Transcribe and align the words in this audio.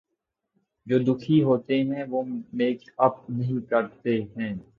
جو 0.87 0.97
دکھی 1.05 1.41
ھوتے 1.43 1.81
ہیں 1.83 2.03
وہ 2.09 2.23
میک 2.53 2.89
اپ 2.97 3.29
نہیں 3.29 3.69
کرتے 3.69 4.19
ہیں 4.35 4.53